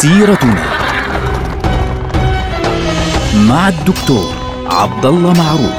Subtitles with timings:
[0.00, 0.64] سيرتنا
[3.48, 4.32] مع الدكتور
[4.66, 5.76] عبد الله معروف.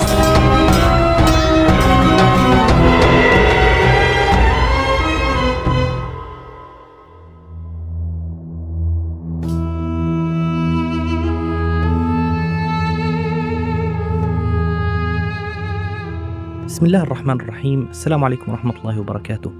[16.65, 17.87] بسم الله الرحمن الرحيم.
[17.89, 19.51] السلام عليكم ورحمة الله وبركاته.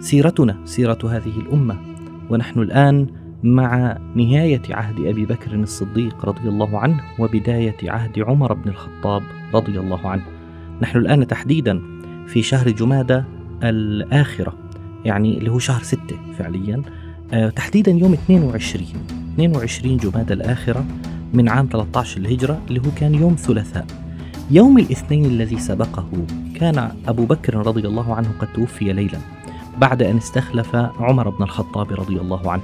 [0.00, 1.76] سيرتنا سيرة هذه الأمة.
[2.30, 8.70] ونحن الآن مع نهاية عهد أبي بكر الصديق رضي الله عنه وبداية عهد عمر بن
[8.70, 9.22] الخطاب
[9.54, 10.22] رضي الله عنه.
[10.82, 11.82] نحن الآن تحديدا
[12.26, 13.24] في شهر جمادة
[13.62, 14.54] الآخرة
[15.04, 16.82] يعني اللي هو شهر ستة فعليا
[17.32, 18.86] آه، تحديدا يوم 22
[19.34, 20.84] 22 جمادة الآخرة
[21.32, 23.86] من عام 13 الهجرة اللي هو كان يوم ثلاثاء.
[24.50, 26.08] يوم الاثنين الذي سبقه
[26.54, 29.18] كان أبو بكر رضي الله عنه قد توفي ليلا
[29.78, 32.62] بعد أن استخلف عمر بن الخطاب رضي الله عنه.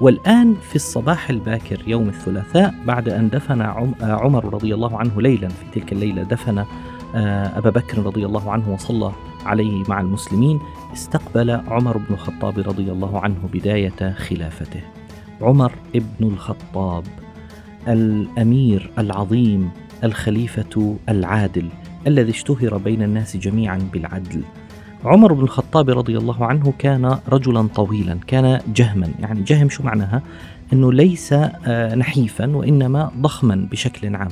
[0.00, 3.62] والآن في الصباح الباكر يوم الثلاثاء بعد أن دفن
[4.00, 6.64] عمر رضي الله عنه ليلا في تلك الليلة دفن
[7.14, 9.12] آه، أبا بكر رضي الله عنه وصلى
[9.44, 10.60] عليه مع المسلمين
[10.92, 14.80] استقبل عمر بن الخطاب رضي الله عنه بداية خلافته.
[15.40, 17.04] عمر ابن الخطاب
[17.88, 19.70] الأمير العظيم
[20.04, 21.68] الخليفة العادل
[22.06, 24.42] الذي اشتهر بين الناس جميعا بالعدل.
[25.04, 29.08] عمر بن الخطاب رضي الله عنه كان رجلا طويلا كان جهما.
[29.20, 30.22] يعني جهم شو معناها؟
[30.72, 34.28] إنه ليس آه، نحيفا وإنما ضخما بشكل عام.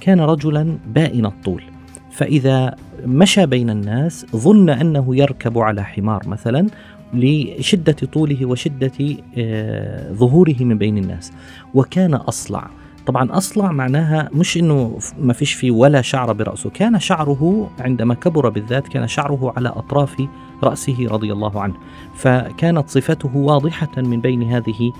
[0.00, 1.62] كان رجلا بائن الطول.
[2.10, 6.66] فإذا مشى بين الناس ظن أنه يركب على حمار مثلا
[7.14, 11.32] لشدة طوله وشدة آه، ظهوره من بين الناس.
[11.74, 12.70] وكان أصلع.
[13.06, 16.70] طبعا أصلع معناها مش أنه ما فيش فيه ولا شعر برأسه.
[16.70, 20.28] كان شعره عندما كبر بالذات كان شعره على أطراف
[20.62, 21.74] رأسه رضي الله عنه.
[22.14, 24.92] فكانت صفته واضحة من بين هذه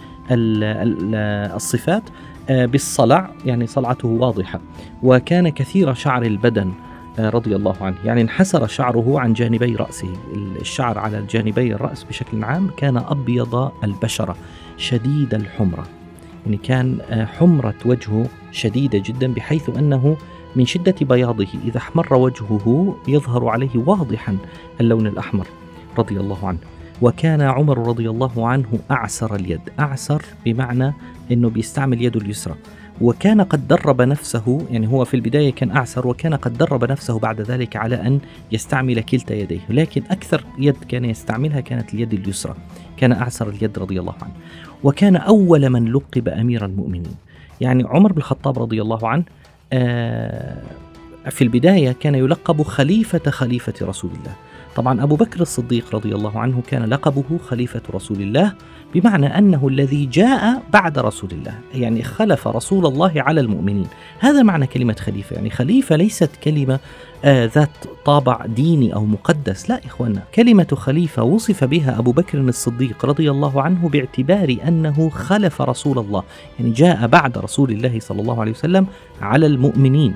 [1.56, 2.02] الصفات
[2.50, 4.60] آه، بالصلع يعني صلعته واضحة.
[5.02, 6.72] وكان كثير شعر البدن
[7.18, 7.96] آه، رضي الله عنه.
[8.04, 10.08] يعني انحسر شعره عن جانبي رأسه.
[10.60, 14.36] الشعر على جانبي الرأس بشكل عام كان أبيض البشرة
[14.76, 15.86] شديد الحمرة.
[16.46, 20.16] يعني كان آه، حمرة وجهه شديدة جدا بحيث أنه
[20.56, 21.46] من شدة بياضه.
[21.64, 24.36] إذا احمر وجهه يظهر عليه واضحا
[24.80, 25.46] اللون الأحمر
[25.98, 26.58] رضي الله عنه.
[27.02, 29.60] وكان عمر رضي الله عنه أعسر اليد.
[29.80, 30.92] أعسر بمعنى
[31.32, 32.54] أنه بيستعمل يده اليسرى.
[33.00, 37.40] وكان قد درب نفسه يعني هو في البداية كان أعسر وكان قد درب نفسه بعد
[37.40, 38.20] ذلك على أن
[38.52, 39.60] يستعمل كلتا يديه.
[39.68, 42.54] لكن أكثر يد كان يستعملها كانت اليد اليسرى.
[42.96, 44.32] كان أعسر اليد رضي الله عنه
[44.84, 47.16] وكان أول من لقب أمير المؤمنين.
[47.60, 49.24] يعني عمر بن الخطاب رضي الله عنه
[49.72, 50.62] آه،
[51.30, 54.34] في البداية كان يلقب خليفة خليفة رسول الله.
[54.76, 58.52] طبعا أبو بكر الصديق رضي الله عنه كان لقبه خليفة رسول الله
[58.94, 63.86] بمعنى أنه الذي جاء بعد رسول الله يعني خلف رسول الله على المؤمنين.
[64.18, 66.80] هذا معنى كلمة خليفة يعني خليفة ليست كلمة
[67.24, 67.70] آه ذات
[68.04, 69.70] طابع ديني أو مقدس.
[69.70, 75.62] لا إخوانا كلمة خليفة وصف بها أبو بكر الصديق رضي الله عنه باعتبار أنه خلف
[75.62, 76.22] رسول الله
[76.58, 78.86] يعني جاء بعد رسول الله صلى الله عليه وسلم
[79.20, 80.14] على المؤمنين.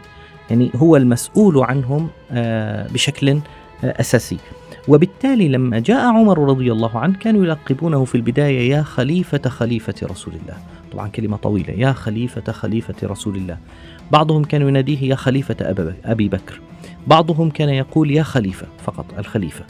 [0.51, 3.41] يعني هو المسؤول عنهم آه بشكل
[3.85, 4.37] أساسي.
[4.89, 10.35] وبالتالي لما جاء عمر رضي الله عنه كانوا يلقبونه في البداية يا خليفة خليفة رسول
[10.35, 10.57] الله.
[10.93, 13.59] طبعا كلمة طويلة يا خليفة خليفة رسول الله.
[14.11, 15.57] بعضهم كانوا يناديه يا خليفة
[16.05, 16.61] أبي بكر.
[17.07, 18.67] بعضهم كان يقول يا خليفة.
[18.85, 19.65] فقط الخليفة.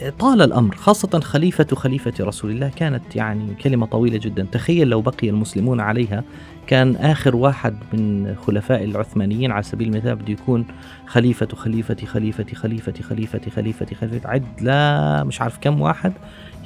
[0.00, 4.46] فطال الأمر خاصة خليفة خليفة رسول الله كانت يعني كلمة طويلة جدا.
[4.52, 6.24] تخيل لو بقي المسلمون عليها.
[6.66, 10.66] كان آخر واحد من خلفاء العثمانيين على سبيل المثال بده يكون
[11.06, 16.12] خليفة خليفة خليفة خليفة خليفة خليفة خليفة عد لا مش عارف كم واحد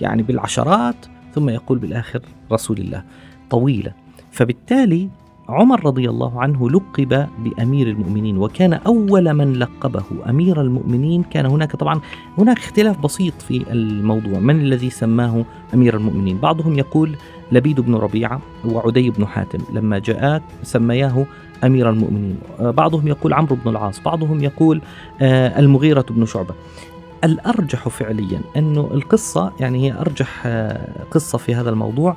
[0.00, 2.21] يعني بالعشرات ثم يقول بالآخر
[2.53, 3.03] رسول الله.
[3.50, 3.93] طويلة.
[4.33, 5.09] فبالتالي
[5.48, 11.22] عمر رضي الله عنه لقب بأمير المؤمنين وكان أول من لقبه أمير المؤمنين.
[11.22, 12.00] كان هناك طبعا
[12.39, 14.39] هناك اختلاف بسيط في الموضوع.
[14.39, 17.16] من الذي سماه أمير المؤمنين؟ بعضهم يقول
[17.53, 19.59] لبيد بن ربيعة وعدي بن حاتم.
[19.72, 21.27] لما جاء سمياه
[21.65, 22.39] أمير المؤمنين.
[22.60, 24.00] بعضهم يقول عمرو بن العاص.
[24.00, 24.80] بعضهم يقول
[25.21, 26.54] آه، المغيرة بن شعبة.
[27.24, 32.16] الأرجح فعليا أنه القصة يعني هي أرجح آه، قصة في هذا الموضوع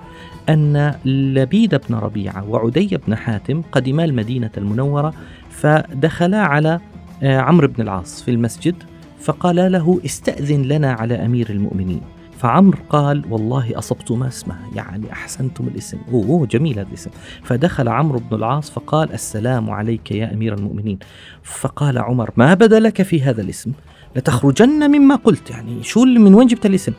[0.50, 5.14] أن لبيد بن ربيعة وعدي بن حاتم قدما المدينة المنورة
[5.50, 6.80] فدخلا على
[7.24, 8.76] آه، عمرو بن العاص في المسجد
[9.20, 12.02] فقال له استأذن لنا على أمير المؤمنين
[12.42, 17.12] فعمر قال والله أصبتما اسمه يعني أحسنتم الاسم أوه, أوه جميل هذا الاسم.
[17.44, 21.00] فدخل عمرو بن العاص فقال السلام عليك يا أمير المؤمنين
[21.44, 23.72] فقال عمر ما بدا لك في هذا الاسم؟
[24.16, 26.94] لتخرجن مما قلت يعني شو من وين جبت الاسم؟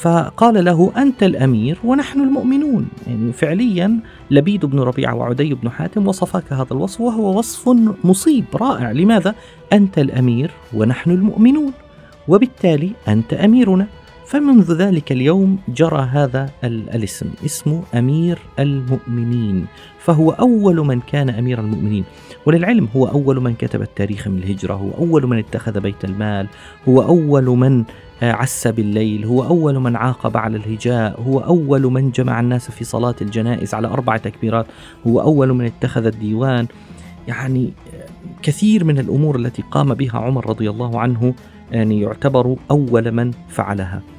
[0.00, 2.88] فقال له أنت الأمير ونحن المؤمنون.
[3.06, 3.98] يعني فعليا
[4.30, 7.68] لبيد بن ربيعة وعدي بن حاتم وصفاك هذا الوصف وهو وصف
[8.04, 8.92] مصيب رائع.
[8.92, 9.34] لماذا؟
[9.72, 11.72] أنت الأمير ونحن المؤمنون
[12.28, 13.86] وبالتالي أنت أميرنا.
[14.26, 19.66] فمنذ ذلك اليوم جرى هذا الاسم اسمه أمير المؤمنين
[19.98, 22.04] فهو أول من كان أمير المؤمنين.
[22.46, 26.46] وللعلم هو أول من كتب التاريخ من الهجرة هو أول من اتخذ بيت المال
[26.88, 27.84] هو أول من
[28.22, 32.84] آه، عس بالليل هو أول من عاقب على الهجاء هو أول من جمع الناس في
[32.84, 34.66] صلاة الجنائز على أربع تكبيرات
[35.06, 36.66] هو أول من اتخذ الديوان.
[37.28, 38.06] يعني آه،
[38.42, 41.34] كثير من الأمور التي قام بها عمر رضي الله عنه
[41.72, 44.15] يعني يعتبر أول من فعلها.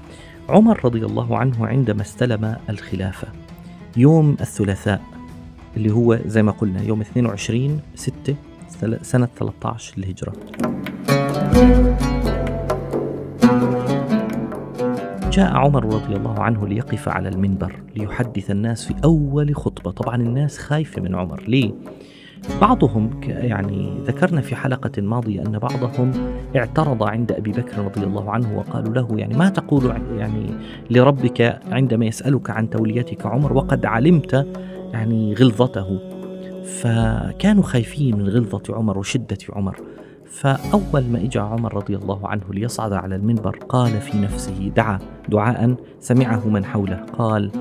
[0.49, 3.27] عمر رضي الله عنه عندما استلم الخلافة
[3.97, 5.01] يوم الثلاثاء
[5.77, 8.35] اللي هو زي ما قلنا يوم 22 6
[9.01, 10.33] سنة 13 للهجرة.
[15.31, 19.91] جاء عمر رضي الله عنه ليقف على المنبر ليحدث الناس في أول خطبة.
[19.91, 21.43] طبعا الناس خايفة من عمر.
[21.47, 21.71] ليه؟
[22.61, 26.11] بعضهم يعني ذكرنا في حلقة ماضية أن بعضهم
[26.55, 30.45] اعترض عند أبي بكر رضي الله عنه وقالوا له يعني ما تقول يعني
[30.89, 34.47] لربك عندما يسألك عن توليتك عمر وقد علمت
[34.93, 35.99] يعني غلظته.
[36.63, 39.75] فكانوا خايفين من غلظة عمر وشدة عمر.
[40.25, 44.99] فأول ما إجا عمر رضي الله عنه ليصعد على المنبر قال في نفسه دعا
[45.29, 47.51] دعاء سمعه من حوله قال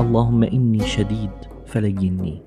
[0.00, 1.30] اللهم إني شديد
[1.66, 2.42] فليني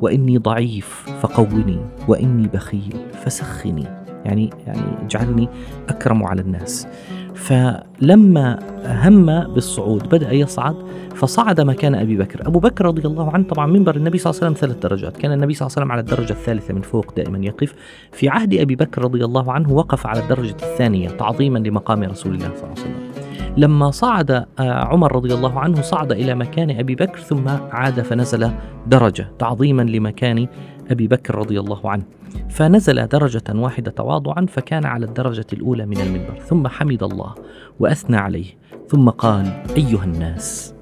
[0.00, 1.78] وإني ضعيف فقوني
[2.08, 3.84] وإني بخيل فسخني.
[4.24, 5.48] يعني يعني اجعلني
[5.88, 6.86] أكرم على الناس.
[7.34, 10.76] فلما هم بالصعود بدأ يصعد
[11.14, 12.46] فصعد مكان أبي بكر.
[12.46, 15.16] أبو بكر رضي الله عنه طبعا منبر النبي صلى الله عليه وسلم ثلاث درجات.
[15.16, 17.74] كان النبي صلى الله عليه وسلم على الدرجة الثالثة من فوق دائما يقف.
[18.12, 22.48] في عهد أبي بكر رضي الله عنه وقف على الدرجة الثانية تعظيما لمقام رسول الله
[22.48, 23.11] صلى الله عليه وسلم.
[23.56, 28.50] لما صعد آه، عمر رضي الله عنه صعد إلى مكان أبي بكر ثم عاد فنزل
[28.86, 30.46] درجة تعظيما لمكان
[30.90, 32.04] أبي بكر رضي الله عنه.
[32.50, 36.40] فنزل درجة واحدة تواضعا فكان على الدرجة الأولى من المنبر.
[36.40, 37.34] ثم حمد الله
[37.80, 38.46] وأثنى عليه.
[38.88, 39.46] ثم قال
[39.76, 40.74] أيها الناس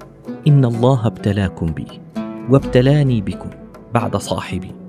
[0.47, 1.87] إن الله ابتلاكم بي
[2.49, 3.49] وابتلاني بكم
[3.93, 4.80] بعد صاحبي.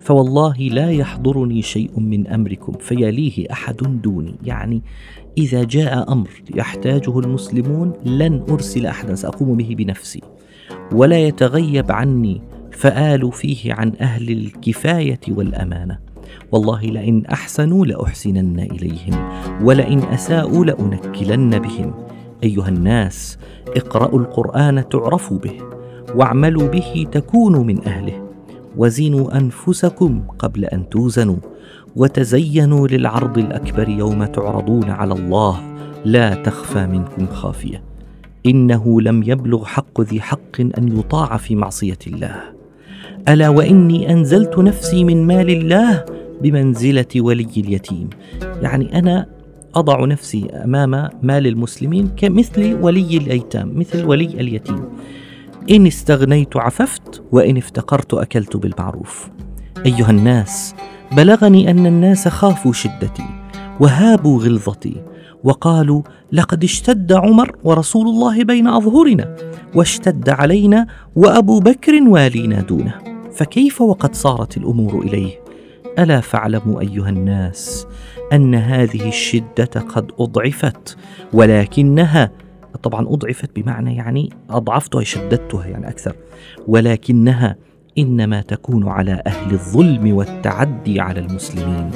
[0.00, 4.34] فوالله لا يحضرني شيء من أمركم فيليه أحد دوني.
[4.44, 4.82] يعني
[5.38, 10.20] إذا جاء أمر يحتاجه المسلمون لن أرسل أحدا سأقوم به بنفسي.
[10.92, 12.42] ولا يتغيب عني
[12.72, 15.98] فآل فيه عن أهل الكفاية والأمانة.
[16.52, 19.28] والله لئن أحسنوا لأحسنن إليهم
[19.62, 21.94] ولئن أساءوا لأنكلن بهم.
[22.44, 23.38] أيها الناس
[23.76, 25.54] اقرأوا القرآن تعرفوا به
[26.14, 28.27] واعملوا به تكونوا من أهله.
[28.76, 31.36] وزنوا أنفسكم قبل أن توزنوا
[31.96, 35.60] وتزينوا للعرض الأكبر يوم تعرضون على الله
[36.04, 37.82] لا تخفى منكم خافية.
[38.46, 42.36] إنه لم يبلغ حق ذي حق أن يطاع في معصية الله.
[43.28, 46.04] ألا وإني أنزلت نفسي من مال الله
[46.42, 48.10] بمنزلة ولي اليتيم.
[48.62, 49.26] يعني أنا
[49.74, 54.84] أضع نفسي أمام مال المسلمين كمثل ولي الأيتام مثل ولي اليتيم.
[55.70, 59.28] إن استغنيت عففت وإن افتقرت أكلت بالمعروف.
[59.86, 60.74] أيها الناس
[61.12, 63.26] بلغني أن الناس خافوا شدتي
[63.80, 65.02] وهابوا غلظتي
[65.44, 66.02] وقالوا
[66.32, 69.36] لقد اشتد عمر ورسول الله بين أظهرنا
[69.74, 72.94] واشتد علينا وأبو بكر والينا دونه.
[73.32, 75.40] فكيف وقد صارت الأمور إليه؟
[75.98, 77.86] ألا فاعلموا أيها الناس
[78.32, 80.96] أن هذه الشدة قد أضعفت
[81.32, 82.30] ولكنها
[82.82, 86.16] طبعا أضعفت بمعنى يعني اضعفتها شددتها يعني أكثر
[86.66, 87.56] ولكنها
[87.98, 91.90] إنما تكون على أهل الظلم والتعدي على المسلمين.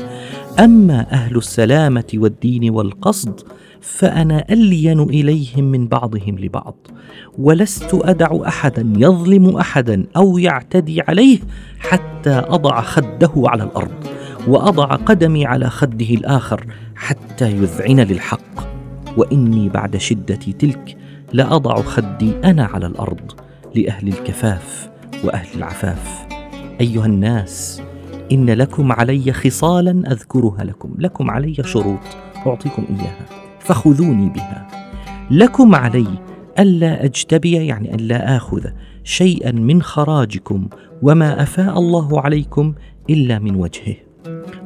[0.59, 3.41] أما أهل السلامة والدين والقصد
[3.81, 6.75] فأنا ألين إليهم من بعضهم لبعض
[7.39, 11.39] ولست أدع احدا يظلم احدا أو يعتدي عليه
[11.79, 14.05] حتى أضع خده على الأرض
[14.49, 18.82] وأضع قدمي على خده الآخر حتى يذعن للحق.
[19.17, 20.97] وإني بعد شدتي تلك
[21.33, 23.33] لأضع خدي أنا على الأرض
[23.75, 24.91] لأهل الكفاف
[25.25, 26.27] وأهل العفاف.
[26.81, 27.83] أيها الناس
[28.33, 31.99] إن لكم علي خصالا أذكرها لكم لكم علي شروط
[32.47, 33.27] أعطيكم إياها
[33.61, 34.69] فخذوني بها.
[35.31, 36.07] لكم علي
[36.59, 38.65] ألا أجتبي يعني ألا آخذ
[39.05, 40.69] شيئا من خراجكم
[41.03, 42.75] وما أفاء الله عليكم
[43.11, 43.97] إلا من وجهه.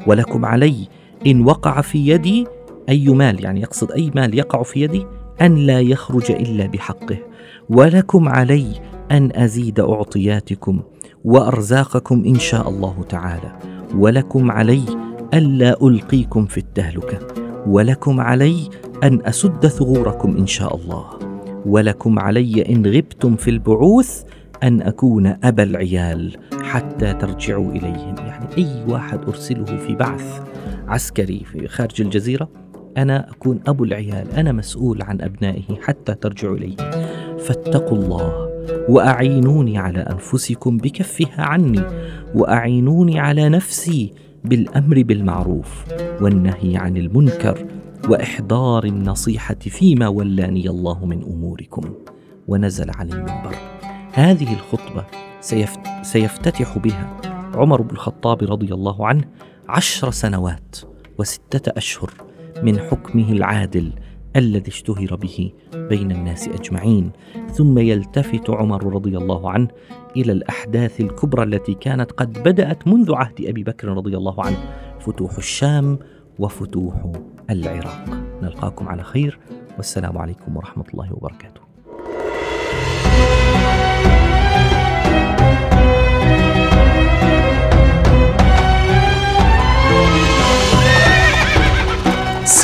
[0.07, 0.89] ولكم علي
[1.27, 2.47] إن وقع في يدي
[2.89, 5.07] أي مال يعني يقصد أي مال يقع في يدي
[5.41, 7.19] أن لا يخرج إلا بحقه.
[7.71, 8.67] ولكم علي
[9.11, 10.81] أن أزيد أعطياتكم
[11.25, 13.59] وأرزاقكم إن شاء الله تعالى.
[13.95, 14.83] ولكم علي
[15.35, 17.19] الا ألقيكم في التهلكة.
[17.67, 18.69] ولكم علي
[19.03, 21.05] أن أسد ثغوركم إن شاء الله.
[21.67, 24.23] ولكم علي إن غبتم في البعوث
[24.63, 28.15] أن أكون أبا العيال حتى ترجعوا إليهم.
[28.19, 30.43] يعني أي واحد أرسله في بعث
[30.89, 32.49] عسكري في خارج الجزيرة
[32.97, 36.77] أنا أكون أبو العيال أنا مسؤول عن أبنائه حتى ترجعوا إليه
[37.39, 38.47] فاتقوا الله
[38.89, 41.83] وأعينوني على أنفسكم بكفها عني
[42.35, 44.13] وأعينوني على نفسي
[44.45, 45.85] بالأمر بالمعروف
[46.21, 47.67] والنهي عن المنكر
[48.09, 51.95] وإحضار النصيحة فيما ولاني الله من أموركم
[52.49, 53.57] ونزل عن المنبر.
[54.13, 55.05] هذه الخطبة
[55.41, 57.17] سيفت سيفتتح بها
[57.55, 59.25] عمر بن الخطاب رضي الله عنه
[59.69, 60.77] عشر سنوات
[61.19, 62.11] وستة أشهر.
[62.63, 63.93] من حكمه العادل
[64.37, 67.11] الذي اشتهر به بين الناس أجمعين
[67.53, 69.69] ثم يلتفت عمر رضي الله عنه
[70.17, 74.57] إلى الأحداث الكبرى التي كانت قد بدأت منذ عهد أبي بكر رضي الله عنه
[75.01, 75.99] فتوح الشام
[76.39, 77.13] وفتوح
[77.51, 78.05] العراق.
[78.43, 79.39] نلقاكم على خير
[79.77, 81.66] والسلام عليكم ورحمة الله وبركاته.